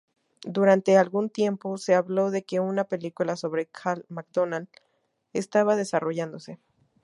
[0.47, 4.67] Durante algún tiempo, se habló de que una película sobre Cal McDonald
[5.31, 6.57] estaba desarrollándose.